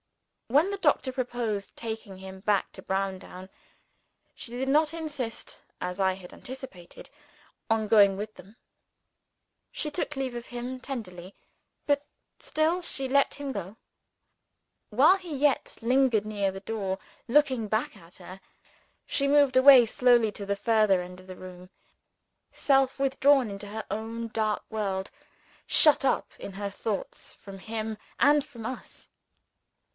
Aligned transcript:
_When 0.53 0.71
the 0.71 0.79
doctor 0.79 1.13
proposed 1.13 1.75
taking 1.77 2.17
him 2.17 2.39
back 2.39 2.71
to 2.73 2.81
Browndown, 2.81 3.49
she 4.33 4.51
did 4.51 4.67
not 4.67 4.95
insist, 4.95 5.61
as 5.79 5.97
I 5.99 6.13
had 6.13 6.33
anticipated, 6.33 7.09
on 7.69 7.87
going 7.87 8.17
with 8.17 8.33
them. 8.33 8.57
She 9.71 9.91
took 9.91 10.15
leave 10.15 10.33
of 10.35 10.47
him 10.47 10.79
tenderly 10.79 11.35
but 11.85 12.03
still 12.39 12.81
she 12.81 13.07
let 13.07 13.35
him 13.35 13.51
go. 13.51 13.77
While 14.89 15.17
he 15.17 15.33
yet 15.35 15.77
lingered 15.81 16.25
near 16.25 16.51
the 16.51 16.59
door, 16.59 16.97
looking 17.27 17.67
back 17.67 17.95
at 17.95 18.15
her, 18.15 18.41
she 19.05 19.27
moved 19.27 19.55
away 19.55 19.85
slowly 19.85 20.31
to 20.33 20.45
the 20.47 20.57
further 20.57 21.01
end 21.01 21.19
of 21.19 21.27
the 21.27 21.37
room; 21.37 21.69
self 22.51 22.99
withdrawn 22.99 23.51
into 23.51 23.67
her 23.67 23.85
own 23.91 24.29
dark 24.29 24.65
world 24.69 25.11
shut 25.67 26.03
up 26.03 26.31
in 26.39 26.53
her 26.53 26.71
thoughts 26.71 27.33
from 27.35 27.59
him 27.59 27.99
and 28.19 28.43
from 28.43 28.65
us. 28.65 29.07